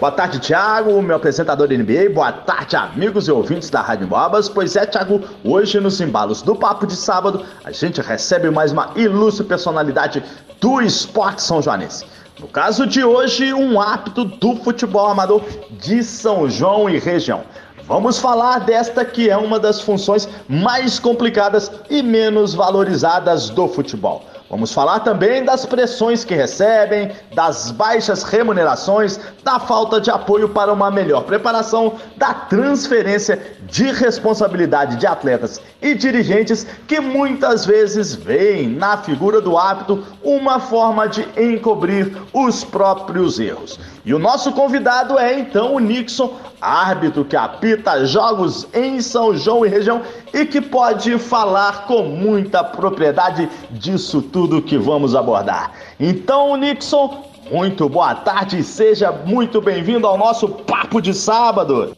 [0.00, 2.08] Boa tarde, Thiago, meu apresentador da NBA.
[2.14, 4.48] Boa tarde, amigos e ouvintes da Rádio Bobas.
[4.48, 8.92] Pois é, Thiago, hoje nos embalos do Papo de Sábado, a gente recebe mais uma
[8.96, 10.24] ilustre personalidade
[10.58, 12.06] do esporte são joanense.
[12.38, 17.42] No caso de hoje, um árbitro do futebol amador de São João e região.
[17.84, 24.24] Vamos falar desta que é uma das funções mais complicadas e menos valorizadas do futebol.
[24.50, 30.72] Vamos falar também das pressões que recebem, das baixas remunerações, da falta de apoio para
[30.72, 38.68] uma melhor preparação, da transferência de responsabilidade de atletas e dirigentes que muitas vezes veem
[38.68, 43.78] na figura do hábito uma forma de encobrir os próprios erros.
[44.04, 49.64] E o nosso convidado é então o Nixon, árbitro que apita jogos em São João
[49.64, 50.02] e região
[50.34, 55.72] e que pode falar com muita propriedade disso tudo que vamos abordar.
[55.98, 61.96] Então, Nixon, muito boa tarde seja muito bem-vindo ao nosso Papo de Sábado.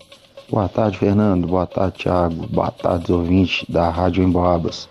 [0.48, 1.46] Boa tarde, Fernando.
[1.46, 2.46] Boa tarde, Thiago.
[2.48, 4.88] Boa tarde, ouvintes da Rádio Emboabas.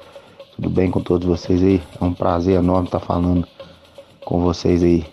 [0.55, 1.81] Tudo bem com todos vocês aí?
[1.99, 3.47] É um prazer enorme estar falando
[4.25, 5.05] com vocês aí.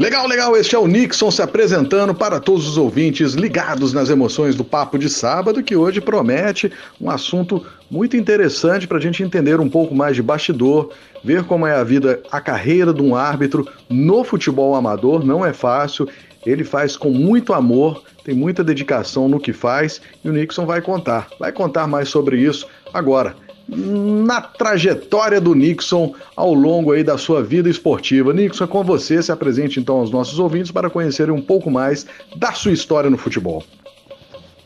[0.00, 0.56] Legal, legal.
[0.56, 4.98] Este é o Nixon se apresentando para todos os ouvintes ligados nas emoções do Papo
[4.98, 9.94] de Sábado, que hoje promete um assunto muito interessante para a gente entender um pouco
[9.94, 10.90] mais de bastidor,
[11.22, 15.22] ver como é a vida, a carreira de um árbitro no futebol amador.
[15.22, 16.08] Não é fácil.
[16.46, 20.80] Ele faz com muito amor, tem muita dedicação no que faz e o Nixon vai
[20.80, 21.28] contar.
[21.38, 23.36] Vai contar mais sobre isso agora
[23.76, 28.32] na trajetória do Nixon ao longo aí da sua vida esportiva.
[28.32, 32.06] Nixon, é com você, se apresente então aos nossos ouvintes para conhecerem um pouco mais
[32.34, 33.62] da sua história no futebol.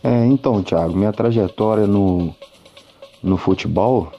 [0.03, 2.35] É, então, Thiago, minha trajetória no,
[3.23, 4.13] no futebol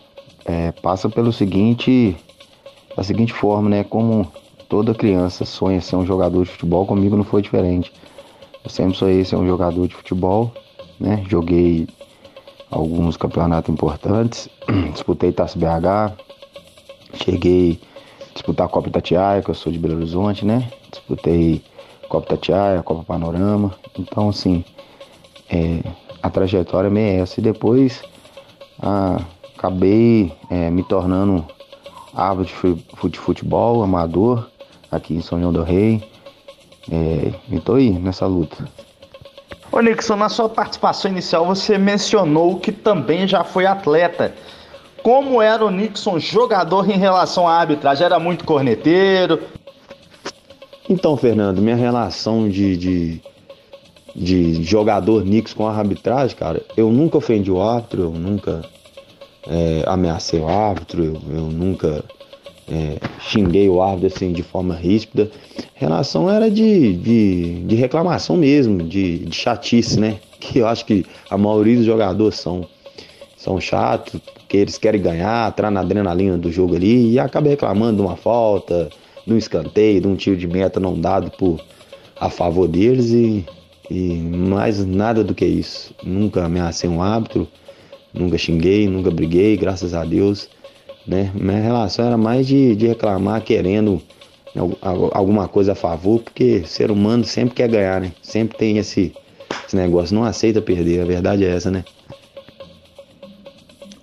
[0.43, 2.15] é, passa pelo seguinte,
[2.95, 3.83] da seguinte forma, né?
[3.83, 4.31] Como
[4.69, 7.91] toda criança sonha ser um jogador de futebol, comigo não foi diferente.
[8.63, 10.51] Eu sempre sonhei ser um jogador de futebol,
[10.99, 11.23] né?
[11.29, 11.87] Joguei
[12.75, 14.49] alguns campeonatos importantes.
[14.91, 16.13] Disputei Taça BH,
[17.23, 17.79] cheguei
[18.21, 20.69] a disputar a Copa Itatiaia, que eu sou de Belo Horizonte, né?
[20.91, 21.63] Disputei
[22.09, 23.73] Copa Itatiaia, Copa Panorama.
[23.97, 24.65] Então, assim,
[25.49, 25.79] é,
[26.21, 27.39] a trajetória é essa.
[27.39, 28.03] E depois
[29.57, 31.45] acabei é, me tornando
[32.13, 32.77] árbitro
[33.09, 34.49] de futebol amador
[34.91, 36.03] aqui em São João do Rei.
[36.91, 38.67] É, e tô aí nessa luta.
[39.75, 44.33] Ô Nixon, na sua participação inicial você mencionou que também já foi atleta.
[45.03, 48.05] Como era o Nixon jogador em relação à arbitragem?
[48.05, 49.41] Era muito corneteiro?
[50.89, 53.21] Então, Fernando, minha relação de, de,
[54.15, 58.61] de jogador Nixon com a arbitragem, cara, eu nunca ofendi o árbitro, eu nunca
[59.45, 62.01] é, ameacei o árbitro, eu, eu nunca
[62.69, 65.29] é, xinguei o árbitro assim de forma ríspida.
[65.73, 70.19] Relação era de, de, de reclamação mesmo, de, de, chatice, né?
[70.37, 72.67] Que eu acho que a maioria dos jogadores são,
[73.35, 77.97] são chatos, que eles querem ganhar, entrar na adrenalina do jogo ali e acabei reclamando
[77.97, 78.89] de uma falta,
[79.25, 81.59] de um escanteio, de um tiro de meta não dado por,
[82.19, 83.43] a favor deles e,
[83.89, 85.95] e mais nada do que isso.
[86.03, 87.47] Nunca ameacei um árbitro,
[88.13, 90.47] nunca xinguei, nunca briguei, graças a Deus
[91.07, 91.31] né?
[91.33, 94.01] Minha relação era mais de, de reclamar, querendo
[95.11, 98.11] alguma coisa a favor, porque ser humano sempre quer ganhar, né?
[98.21, 99.13] Sempre tem esse,
[99.67, 101.83] esse negócio, não aceita perder, a verdade é essa, né?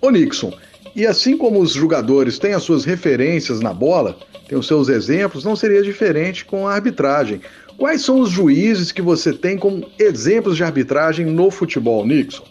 [0.01, 0.53] Ô Nixon,
[0.95, 4.15] e assim como os jogadores têm as suas referências na bola,
[4.47, 7.41] têm os seus exemplos, não seria diferente com a arbitragem.
[7.77, 12.43] Quais são os juízes que você tem como exemplos de arbitragem no futebol, Nixon?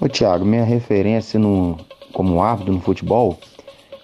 [0.00, 1.78] Ô Thiago, minha referência no,
[2.12, 3.38] como árbitro no futebol,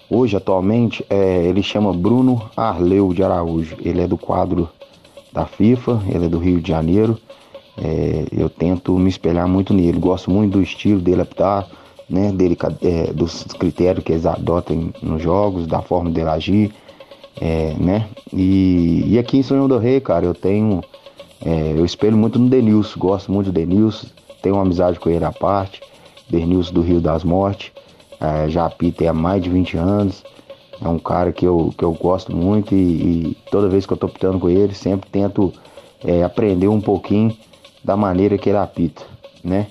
[0.09, 3.77] hoje atualmente é, ele chama Bruno Arleu de Araújo.
[3.81, 4.69] Ele é do quadro
[5.31, 7.17] da FIFA, ele é do Rio de Janeiro.
[7.77, 11.67] É, eu tento me espelhar muito nele, gosto muito do estilo dele apitar,
[12.09, 16.73] né, dele, é, dos critérios que eles adotam nos jogos, da forma dele agir,
[17.41, 18.07] é, né?
[18.31, 20.81] E, e, aqui em São João do Rei, cara, eu tenho,
[21.43, 24.07] é, eu espelho muito no Denilson, gosto muito do Denilson,
[24.41, 25.81] tenho uma amizade com ele à parte,
[26.29, 27.71] Denilson do Rio das Mortes.
[28.19, 30.23] É, já apita há mais de 20 anos.
[30.81, 32.77] É um cara que eu, que eu gosto muito e,
[33.31, 35.53] e toda vez que eu tô pitando com ele, sempre tento
[36.03, 37.35] é, aprender um pouquinho
[37.83, 39.03] da maneira que ele apita,
[39.43, 39.67] né?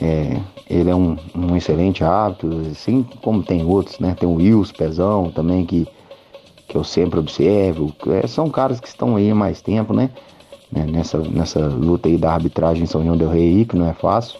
[0.00, 4.14] É, ele é um, um, excelente árbitro, assim como tem outros, né?
[4.18, 5.86] Tem o Wilson Pezão também, que,
[6.68, 7.92] que eu sempre observo.
[8.08, 10.10] É, são caras que estão aí há mais tempo, né?
[10.70, 10.86] né?
[10.86, 14.38] Nessa, nessa luta aí da arbitragem em São João del Rei, que não é fácil.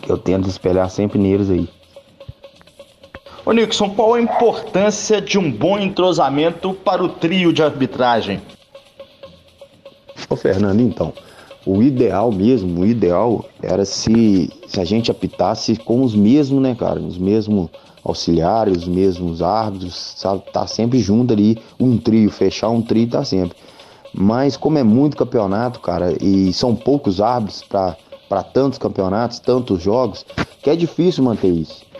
[0.00, 1.68] Que eu tento espelhar sempre neles aí.
[3.44, 8.40] Ô Nixon, qual a importância de um bom entrosamento para o trio de arbitragem?
[10.30, 11.12] Ô Fernando, então,
[11.66, 16.76] o ideal mesmo, o ideal era se, se a gente apitasse com os mesmos, né,
[16.76, 17.00] cara?
[17.00, 17.68] Os mesmos
[18.04, 20.44] auxiliares, os mesmos árbitros, sabe?
[20.52, 23.56] Tá sempre junto ali, um trio, fechar um trio tá sempre.
[24.14, 30.24] Mas como é muito campeonato, cara, e são poucos árbitros para tantos campeonatos, tantos jogos,
[30.62, 31.90] que é difícil manter isso.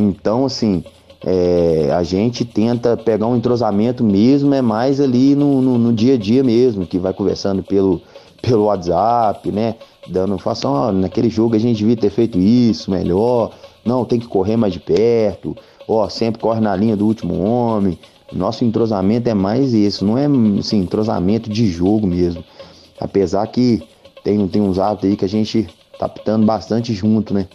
[0.00, 0.84] Então, assim,
[1.26, 6.14] é, a gente tenta pegar um entrosamento mesmo, é mais ali no, no, no dia
[6.14, 8.00] a dia mesmo, que vai conversando pelo,
[8.40, 9.74] pelo WhatsApp, né?
[10.06, 13.50] Dando, façam, ó, naquele jogo a gente devia ter feito isso melhor,
[13.84, 15.56] não, tem que correr mais de perto,
[15.88, 17.98] ó, sempre corre na linha do último homem.
[18.32, 20.26] Nosso entrosamento é mais isso, não é
[20.60, 22.44] assim, entrosamento de jogo mesmo.
[23.00, 23.82] Apesar que
[24.22, 25.66] tem, tem uns atos aí que a gente
[25.98, 27.48] tá pitando bastante junto, né?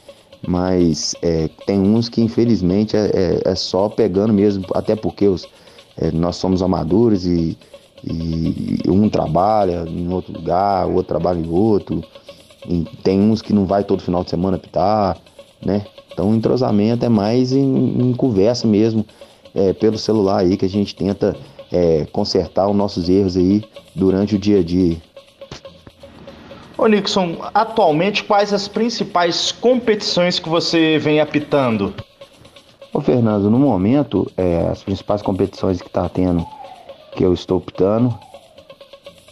[0.45, 5.47] Mas é, tem uns que infelizmente é, é, é, só pegando mesmo, até porque os,
[5.97, 7.57] é, nós somos amadores e
[8.05, 12.03] e um trabalha em outro lugar, o outro trabalha em outro.
[13.01, 15.17] Tem uns que não vai todo final de semana apitar,
[15.65, 15.85] né?
[16.11, 19.05] Então entrosamento é mais em, em conversa mesmo,
[19.55, 21.35] é, pelo celular aí que a gente tenta
[21.71, 23.63] é, consertar os nossos erros aí
[23.95, 24.97] durante o dia a dia.
[26.83, 31.94] Ô Nixon, atualmente quais as principais competições que você vem apitando?
[32.94, 36.45] Ô Fernando, no momento, é, as principais competições que está tendo
[37.15, 38.13] que eu estou optando.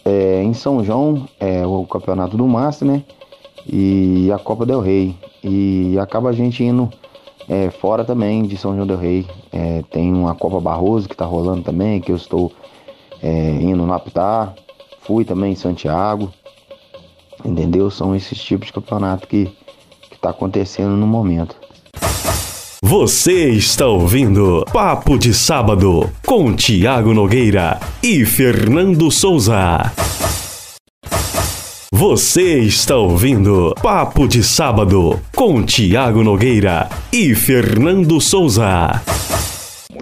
[0.02, 3.02] É, em São João é o campeonato do Master, né?
[3.66, 5.14] E a Copa del Rei.
[5.44, 6.90] E acaba a gente indo
[7.50, 9.26] é, fora também de São João del Rei.
[9.52, 12.50] É, tem uma Copa Barroso que tá rolando também, que eu estou
[13.22, 14.54] é, indo no Aptar.
[15.02, 16.32] Fui também em Santiago.
[17.44, 17.90] Entendeu?
[17.90, 19.50] São esses tipos de campeonato que,
[20.10, 21.56] que tá acontecendo no momento.
[22.84, 29.92] Você está ouvindo Papo de Sábado com Tiago Nogueira e Fernando Souza.
[31.92, 39.00] Você está ouvindo Papo de Sábado com Tiago Nogueira e Fernando Souza.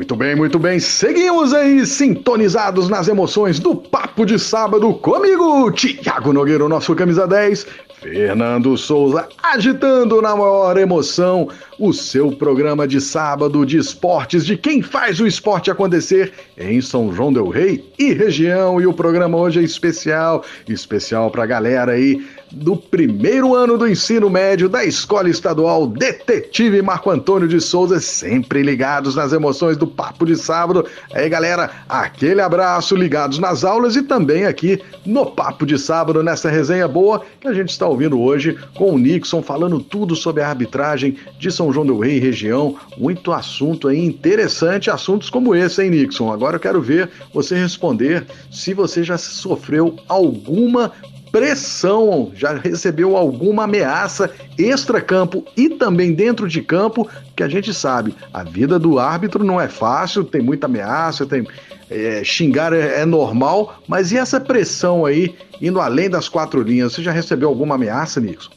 [0.01, 0.81] Muito bem, muito bem.
[0.81, 7.67] Seguimos aí sintonizados nas emoções do Papo de Sábado comigo, Tiago Nogueira, nosso camisa 10,
[8.01, 14.81] Fernando Souza agitando na maior emoção o seu programa de sábado de esportes de quem
[14.81, 18.81] faz o esporte acontecer em São João del Rei e região.
[18.81, 23.89] E o programa hoje é especial, especial para a galera aí do primeiro ano do
[23.89, 29.87] ensino médio da Escola Estadual Detetive Marco Antônio de Souza, sempre ligados nas emoções do
[29.87, 30.87] Papo de Sábado.
[31.13, 36.51] Aí, galera, aquele abraço, ligados nas aulas e também aqui no Papo de Sábado, nessa
[36.51, 40.49] resenha boa que a gente está ouvindo hoje com o Nixon falando tudo sobre a
[40.49, 42.77] arbitragem de São João del Rei e região.
[42.97, 46.33] Muito assunto aí interessante, assuntos como esse, hein, Nixon?
[46.33, 50.93] Agora eu quero ver você responder se você já sofreu alguma
[51.31, 58.15] pressão, já recebeu alguma ameaça extra-campo e também dentro de campo, que a gente sabe,
[58.33, 61.47] a vida do árbitro não é fácil, tem muita ameaça, tem
[61.89, 66.93] é, xingar é, é, normal, mas e essa pressão aí, indo além das quatro linhas,
[66.93, 68.51] você já recebeu alguma ameaça, Nixon?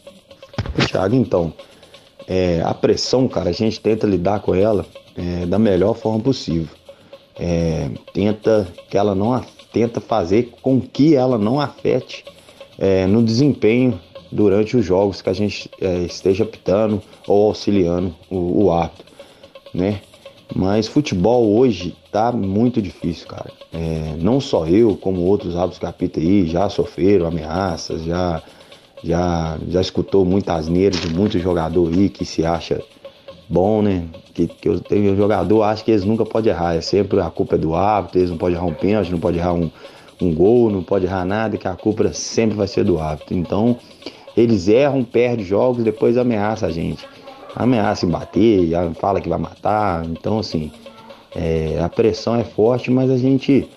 [0.88, 1.54] Thiago, então,
[2.28, 6.70] é, a pressão, cara, a gente tenta lidar com ela é, da melhor forma possível.
[7.40, 12.24] É, tenta que ela não tenta fazer com que ela não afete
[12.84, 13.98] é, no desempenho
[14.30, 19.06] durante os jogos que a gente é, esteja apitando ou auxiliando o, o árbitro,
[19.74, 20.02] né?
[20.54, 23.50] Mas futebol hoje tá muito difícil, cara.
[23.72, 28.44] É, não só eu, como outros árbitros que apitam aí já sofreram ameaças, já
[29.02, 32.82] já já escutou muitas asneira de muitos jogadores aí que se acha
[33.48, 34.06] bom, né?
[34.34, 37.58] Que, que tenho jogador, acho que eles nunca podem errar, é sempre a culpa é
[37.58, 39.72] do árbitro, eles não podem errar um pênalti, não podem errar um,
[40.22, 43.36] um gol, não pode errar nada, que a culpa sempre vai ser do árbitro.
[43.36, 43.78] Então,
[44.36, 47.06] eles erram, perdem jogos, depois ameaça a gente.
[47.56, 50.06] Ameaça em bater, fala que vai matar.
[50.06, 50.72] Então, assim,
[51.36, 53.68] é, a pressão é forte, mas a gente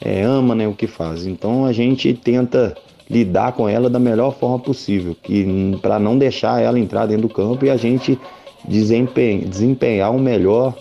[0.00, 1.26] é, ama né, o que faz.
[1.26, 2.74] Então, a gente tenta
[3.08, 7.34] lidar com ela da melhor forma possível, que para não deixar ela entrar dentro do
[7.34, 8.18] campo e a gente
[8.66, 10.74] desempenhar, o melhor,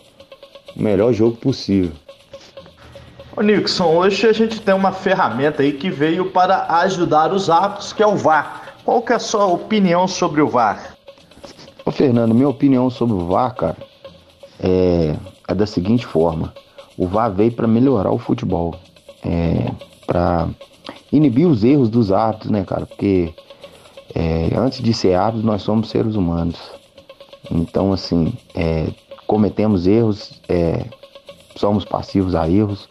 [0.75, 1.91] o melhor jogo possível.
[3.39, 7.93] Ô Nixon, hoje a gente tem uma ferramenta aí que veio para ajudar os árbitros,
[7.93, 8.75] que é o VAR.
[8.83, 10.97] Qual que é a sua opinião sobre o VAR?
[11.85, 13.77] Ô Fernando, minha opinião sobre o VAR, cara,
[14.61, 15.15] é,
[15.47, 16.53] é da seguinte forma.
[16.97, 18.75] O VAR veio para melhorar o futebol.
[19.23, 19.71] É,
[20.05, 20.49] para
[21.09, 22.85] inibir os erros dos árbitros, né, cara?
[22.85, 23.33] Porque
[24.15, 26.59] é, antes de ser árbitros, nós somos seres humanos.
[27.49, 28.87] Então, assim, é,
[29.25, 30.83] cometemos erros, é,
[31.55, 32.89] somos passivos a erros.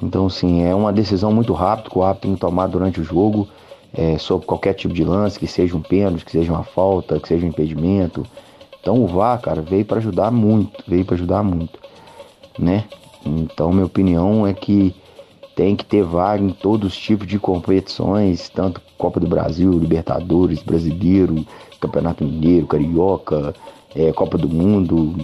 [0.00, 3.04] Então, assim, é uma decisão muito rápida que o árbitro tem que tomar durante o
[3.04, 3.48] jogo
[3.92, 7.28] é, sobre qualquer tipo de lance, que seja um pênalti, que seja uma falta, que
[7.28, 8.24] seja um impedimento.
[8.80, 11.78] Então, o VAR, cara, veio para ajudar muito, veio para ajudar muito,
[12.58, 12.84] né?
[13.24, 14.94] Então, minha opinião é que
[15.54, 20.62] tem que ter VAR em todos os tipos de competições, tanto Copa do Brasil, Libertadores,
[20.62, 21.46] Brasileiro,
[21.78, 23.54] Campeonato Mineiro, Carioca,
[23.94, 25.14] é, Copa do Mundo,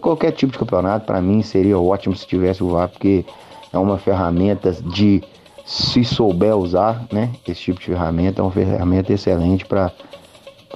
[0.00, 3.24] qualquer tipo de campeonato, para mim seria ótimo se tivesse o VAR, porque
[3.72, 5.22] é uma ferramenta de,
[5.64, 9.92] se souber usar, né, esse tipo de ferramenta, é uma ferramenta excelente para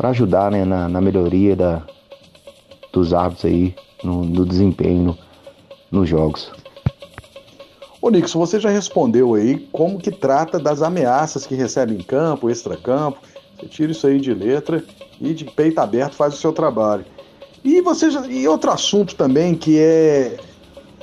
[0.03, 1.83] ajudar né, na, na melhoria da,
[2.93, 5.17] dos árbitros aí, no, no desempenho
[5.91, 6.51] nos jogos.
[8.03, 12.51] Ô Nixon, você já respondeu aí como que trata das ameaças que recebe em campo,
[12.51, 13.21] extra-campo.
[13.57, 14.85] Você tira isso aí de letra
[15.21, 17.05] e de peito aberto faz o seu trabalho.
[17.65, 20.37] E você já, e outro assunto também que é,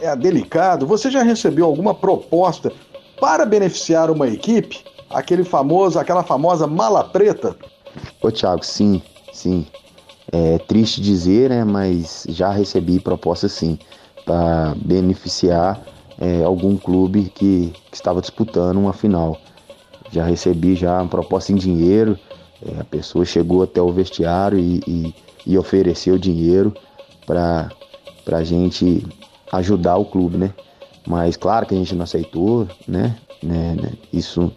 [0.01, 2.71] é delicado, você já recebeu alguma proposta
[3.19, 4.83] para beneficiar uma equipe?
[5.09, 7.55] Aquele famoso, aquela famosa mala preta?
[8.21, 9.01] Ô Thiago, sim,
[9.33, 9.65] sim.
[10.31, 13.79] É triste dizer, né, mas já recebi proposta sim
[14.25, 15.81] para beneficiar
[16.19, 19.37] é, algum clube que, que, estava disputando uma final.
[20.11, 22.17] Já recebi já uma proposta em dinheiro,
[22.63, 25.15] é, a pessoa chegou até o vestiário e, e,
[25.47, 26.73] e ofereceu dinheiro
[27.25, 27.69] para
[28.31, 29.03] a gente
[29.51, 30.53] ajudar o clube, né?
[31.07, 33.15] Mas claro que a gente não aceitou, né?
[33.41, 34.51] né, né isso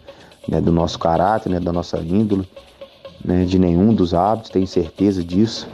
[0.47, 2.47] né, do nosso caráter, né, da nossa índole,
[3.23, 5.67] né, de nenhum dos hábitos, tenho certeza disso,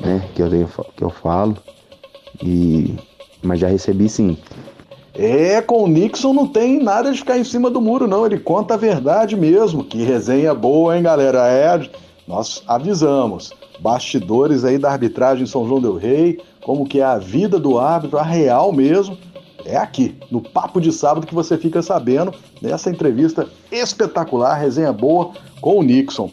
[0.00, 1.56] né, que eu, tenho, que eu falo.
[2.42, 2.96] E,
[3.42, 4.36] mas já recebi sim
[5.14, 8.24] é, com o Nixon não tem nada de ficar em cima do muro, não.
[8.24, 9.84] Ele conta a verdade mesmo.
[9.84, 11.48] Que resenha boa, hein, galera?
[11.48, 11.88] É,
[12.26, 13.52] nós avisamos.
[13.78, 17.78] Bastidores aí da arbitragem em São João Del Rei, como que é a vida do
[17.78, 19.16] árbitro, a real mesmo.
[19.64, 25.30] É aqui, no Papo de Sábado, que você fica sabendo nessa entrevista espetacular, resenha boa
[25.60, 26.30] com o Nixon.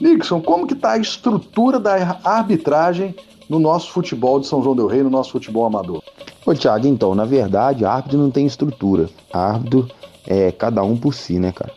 [0.00, 3.14] Nixon, como que tá a estrutura da arbitragem
[3.48, 6.02] no nosso futebol de São João Del Rei, no nosso futebol amador?
[6.44, 9.08] Ô Thiago, então, na verdade, árbitro não tem estrutura.
[9.32, 9.88] Árbitro
[10.26, 11.72] é cada um por si, né, cara?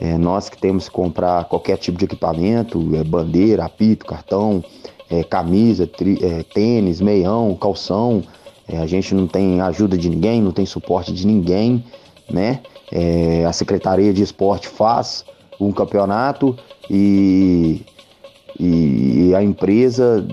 [0.00, 4.64] É, nós que temos que comprar qualquer tipo de equipamento, é, bandeira, apito, cartão,
[5.10, 8.22] é, camisa, tri, é, tênis, meião, calção,
[8.68, 11.84] é, a gente não tem ajuda de ninguém, não tem suporte de ninguém,
[12.30, 12.60] né?
[12.92, 15.24] É, a Secretaria de Esporte faz
[15.60, 16.56] um campeonato
[16.88, 17.82] e
[18.62, 20.26] e a empresa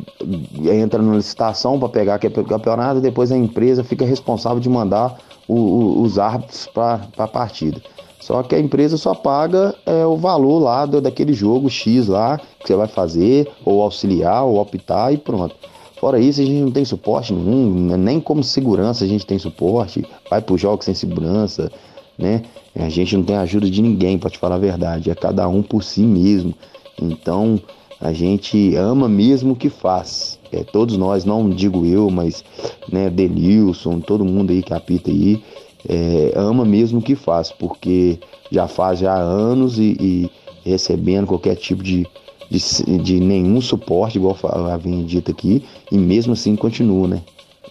[0.62, 5.18] entra na licitação para pegar aquele campeonato, depois a empresa fica responsável de mandar
[5.48, 7.82] o, o, os árbitros para a partida.
[8.20, 12.40] Só que a empresa só paga é, o valor lá do, daquele jogo X lá
[12.60, 15.56] que você vai fazer, ou auxiliar, ou optar e pronto.
[16.00, 20.06] Fora isso, a gente não tem suporte nenhum, nem como segurança a gente tem suporte,
[20.30, 21.72] vai para os jogos sem segurança,
[22.18, 22.44] né?
[22.76, 25.64] A gente não tem ajuda de ninguém, para te falar a verdade, é cada um
[25.64, 26.54] por si mesmo.
[27.02, 27.60] Então,
[28.00, 30.38] a gente ama mesmo o que faz.
[30.52, 32.44] É, todos nós, não digo eu, mas
[32.92, 35.42] né, Denilson, todo mundo aí que apita aí,
[35.88, 38.20] é, ama mesmo o que faz, porque
[38.52, 40.32] já faz já anos e, e
[40.70, 42.06] recebendo qualquer tipo de,
[42.50, 44.38] de, de, nenhum suporte, igual
[44.72, 47.22] havia dito aqui, e mesmo assim continua, né?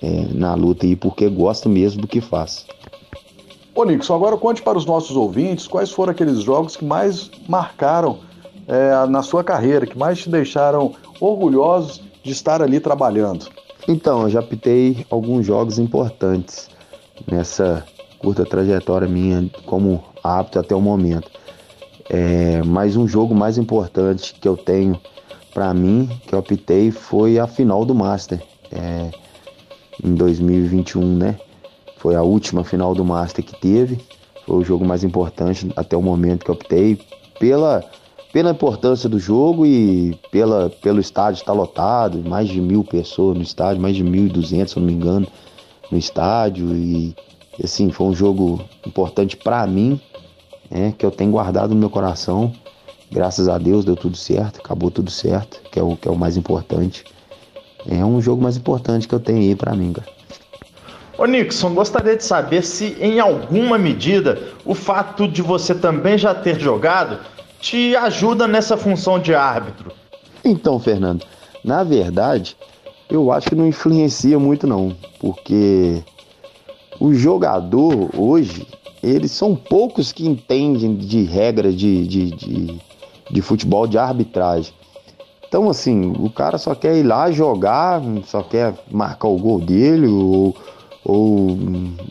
[0.03, 2.67] É, na luta aí, porque gosta mesmo do que faz.
[3.75, 8.19] Ô Nixon, agora conte para os nossos ouvintes quais foram aqueles jogos que mais marcaram
[8.67, 13.47] é, na sua carreira, que mais te deixaram orgulhosos de estar ali trabalhando?
[13.89, 16.69] Então, eu já pitei alguns jogos importantes
[17.27, 17.87] nessa
[18.19, 21.31] curta trajetória minha como apto até o momento.
[22.09, 24.99] É, mas um jogo mais importante que eu tenho
[25.53, 29.11] para mim, que eu optei, foi a final do Master é,
[30.05, 31.39] em 2021, né?
[31.97, 33.99] Foi a última final do Master que teve.
[34.45, 37.01] Foi o jogo mais importante até o momento que eu optei
[37.41, 37.85] pela
[38.37, 43.43] pela importância do jogo e pela, pelo estádio estar lotado, mais de mil pessoas no
[43.43, 45.27] estádio, mais de mil e duzentos, se eu não me engano,
[45.91, 46.77] no estádio.
[46.77, 47.17] E
[47.65, 50.01] assim, foi um jogo importante para mim,
[50.71, 52.53] né, que eu tenho guardado no meu coração.
[53.11, 56.17] Graças a Deus deu tudo certo, acabou tudo certo, que é o, que é o
[56.17, 57.05] mais importante.
[57.89, 60.09] É um jogo mais importante que eu tenho aí para mim, cara.
[61.19, 66.35] Ô Nixon, gostaria de saber se em alguma medida o fato de você também já
[66.35, 67.19] ter jogado
[67.59, 69.93] te ajuda nessa função de árbitro.
[70.45, 71.25] Então, Fernando,
[71.65, 72.55] na verdade,
[73.09, 76.05] eu acho que não influencia muito não, porque
[77.01, 78.67] o jogador hoje,
[79.03, 82.81] eles são poucos que entendem de regra de, de, de,
[83.31, 84.73] de futebol, de arbitragem.
[85.49, 90.07] Então, assim, o cara só quer ir lá jogar, só quer marcar o gol dele,
[90.07, 90.55] ou
[91.07, 91.57] ou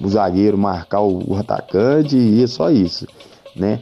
[0.01, 3.05] o zagueiro marcar o, atacante e é só isso,
[3.53, 3.81] né?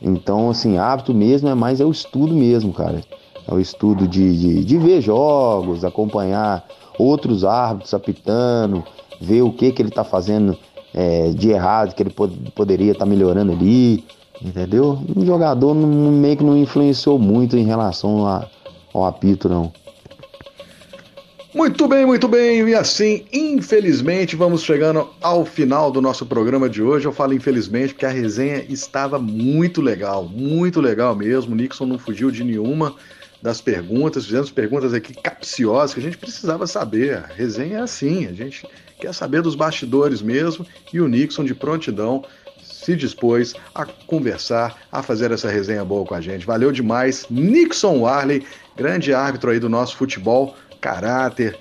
[0.00, 3.02] Então, assim, hábito mesmo é mais é o estudo mesmo, cara.
[3.48, 6.64] É o estudo de, de, de ver jogos, acompanhar
[6.98, 8.84] outros árbitros apitando,
[9.24, 10.56] ver o que que ele tá fazendo
[10.94, 14.04] é, de errado, que ele pod poderia estar tá melhorando ali,
[14.40, 14.98] entendeu?
[15.16, 18.46] Um jogador não, meio que não influenciou muito em relação a,
[18.92, 19.72] ao apito, não.
[21.54, 22.68] Muito bem, muito bem.
[22.68, 27.06] E assim, infelizmente, vamos chegando ao final do nosso programa de hoje.
[27.06, 31.52] Eu falo infelizmente porque a resenha estava muito legal, muito legal mesmo.
[31.52, 32.96] O Nixon não fugiu de nenhuma
[33.44, 37.18] das perguntas, fizemos perguntas aqui capciosas que a gente precisava saber.
[37.18, 38.66] A resenha é assim, a gente
[38.98, 40.66] quer saber dos bastidores mesmo.
[40.90, 42.24] E o Nixon, de prontidão,
[42.62, 46.46] se dispôs a conversar, a fazer essa resenha boa com a gente.
[46.46, 47.26] Valeu demais.
[47.28, 51.54] Nixon Warley, grande árbitro aí do nosso futebol caráter,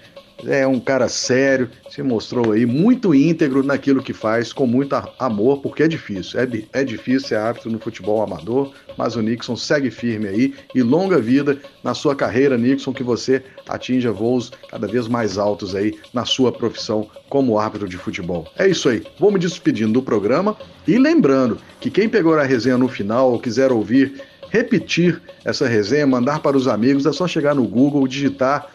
[0.45, 5.61] é um cara sério, se mostrou aí muito íntegro naquilo que faz, com muito amor,
[5.61, 6.39] porque é difícil.
[6.39, 10.81] É, é difícil ser árbitro no futebol amador, mas o Nixon segue firme aí e
[10.81, 15.97] longa vida na sua carreira, Nixon, que você atinja voos cada vez mais altos aí
[16.13, 18.47] na sua profissão como árbitro de futebol.
[18.57, 19.03] É isso aí.
[19.19, 20.55] Vou me despedindo do programa
[20.87, 26.05] e lembrando que quem pegou a resenha no final ou quiser ouvir repetir essa resenha,
[26.05, 28.71] mandar para os amigos, é só chegar no Google, digitar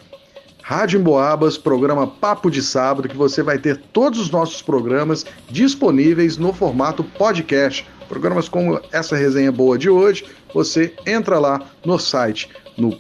[0.68, 6.36] Rádio Emboabas, programa Papo de Sábado, que você vai ter todos os nossos programas disponíveis
[6.36, 7.86] no formato podcast.
[8.06, 12.94] Programas como essa resenha boa de hoje, você entra lá no site, no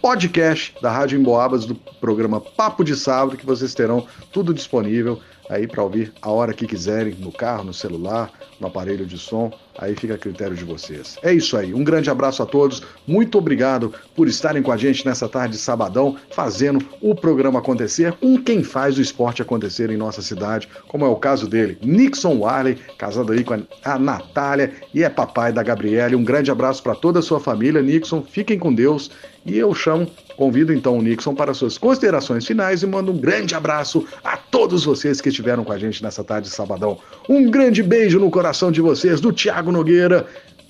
[0.00, 5.66] podcast da Rádio Emboabas, do programa Papo de Sábado, que vocês terão tudo disponível aí
[5.66, 9.94] para ouvir a hora que quiserem, no carro, no celular, no aparelho de som, aí
[9.96, 11.18] fica a critério de vocês.
[11.22, 15.04] É isso aí, um grande abraço a todos, muito obrigado por estarem com a gente
[15.04, 19.96] nessa tarde de sabadão, fazendo o programa acontecer com quem faz o esporte acontecer em
[19.96, 25.02] nossa cidade, como é o caso dele, Nixon Warley, casado aí com a Natália e
[25.02, 26.16] é papai da Gabriele.
[26.16, 29.10] Um grande abraço para toda a sua família, Nixon, fiquem com Deus
[29.44, 33.54] e eu chamo, convido então o Nixon para suas considerações finais e mando um grande
[33.54, 36.98] abraço a todos vocês que estiveram com a gente nessa tarde de sabadão.
[37.28, 40.26] Um grande beijo no coração de vocês, do Tiago Nogueira.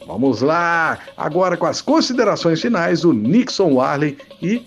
[0.06, 4.64] Vamos lá, agora com as considerações finais do Nixon Warley e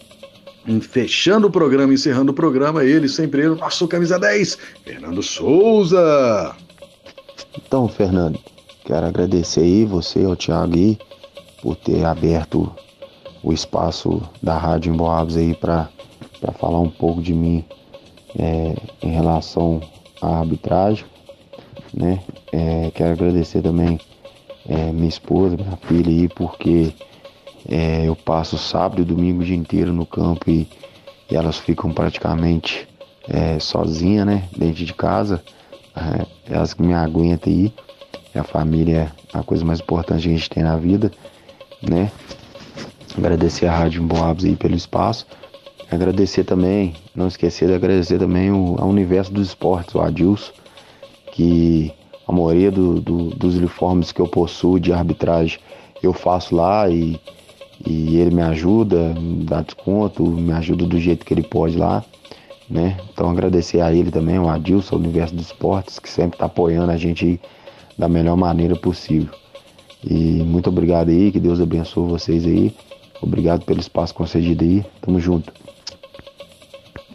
[0.81, 6.55] fechando o programa, encerrando o programa, ele, sempre ele, nosso camisa 10, Fernando Souza.
[7.57, 8.39] Então, Fernando,
[8.85, 10.97] quero agradecer aí você, ao Thiago
[11.61, 12.71] por ter aberto
[13.45, 15.87] o espaço da Rádio Emboabas aí para
[16.57, 17.63] falar um pouco de mim
[18.35, 19.79] é, em relação
[20.19, 21.05] à arbitragem.
[21.93, 22.23] Né?
[22.51, 23.99] É, quero agradecer também
[24.67, 26.91] é, minha esposa, minha filha aí, porque
[27.69, 30.67] é, eu passo sábado e domingo o dia inteiro no campo e,
[31.29, 32.87] e elas ficam praticamente
[33.29, 34.49] é, sozinhas, né?
[34.57, 35.43] Dentro de casa.
[35.95, 37.71] É, elas que me aguentam aí.
[38.33, 41.11] E a família é a coisa mais importante que a gente tem na vida,
[41.87, 42.11] né?
[43.17, 45.25] Agradecer a Rádio Boabs aí pelo espaço.
[45.89, 50.51] Agradecer também, não esquecer de agradecer também o, ao Universo dos Esportes, o Adilson,
[51.31, 51.93] que
[52.27, 55.59] a maioria do, do, dos uniformes que eu possuo de arbitragem
[56.03, 57.19] eu faço lá e,
[57.85, 62.03] e ele me ajuda, me dá desconto, me ajuda do jeito que ele pode lá.
[62.69, 62.97] Né?
[63.13, 66.91] Então agradecer a ele também, o Adilson, o Universo dos Esportes, que sempre está apoiando
[66.91, 67.39] a gente
[67.97, 69.33] da melhor maneira possível.
[70.03, 72.73] E muito obrigado aí, que Deus abençoe vocês aí.
[73.21, 74.85] Obrigado pelo espaço concedido aí.
[75.01, 75.51] Tamo junto.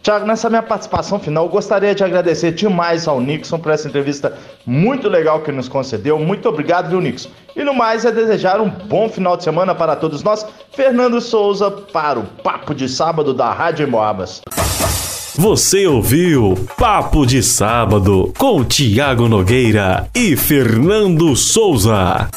[0.01, 4.35] Tiago, nessa minha participação final, eu gostaria de agradecer demais ao Nixon por essa entrevista
[4.65, 6.17] muito legal que nos concedeu.
[6.17, 7.29] Muito obrigado, viu, Nixon?
[7.55, 10.45] E no mais, é desejar um bom final de semana para todos nós.
[10.71, 14.41] Fernando Souza para o Papo de Sábado da Rádio Moabas.
[15.35, 22.27] Você ouviu Papo de Sábado com Tiago Nogueira e Fernando Souza.